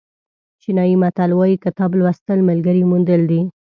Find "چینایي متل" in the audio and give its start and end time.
0.61-1.31